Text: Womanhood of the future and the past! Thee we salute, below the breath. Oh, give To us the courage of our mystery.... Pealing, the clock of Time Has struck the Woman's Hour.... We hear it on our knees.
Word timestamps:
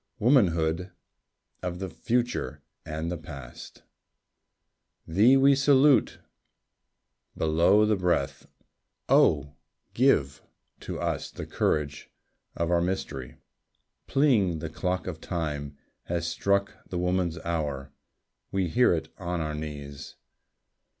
Womanhood 0.17 0.89
of 1.61 1.77
the 1.77 1.87
future 1.87 2.63
and 2.87 3.11
the 3.11 3.19
past! 3.19 3.83
Thee 5.05 5.37
we 5.37 5.53
salute, 5.53 6.17
below 7.37 7.85
the 7.85 7.95
breath. 7.95 8.47
Oh, 9.07 9.53
give 9.93 10.41
To 10.79 10.99
us 10.99 11.29
the 11.29 11.45
courage 11.45 12.09
of 12.55 12.71
our 12.71 12.81
mystery.... 12.81 13.35
Pealing, 14.07 14.57
the 14.57 14.71
clock 14.71 15.05
of 15.05 15.21
Time 15.21 15.77
Has 16.05 16.25
struck 16.27 16.77
the 16.89 16.97
Woman's 16.97 17.37
Hour.... 17.37 17.93
We 18.51 18.69
hear 18.69 18.95
it 18.95 19.09
on 19.19 19.39
our 19.39 19.53
knees. 19.53 20.15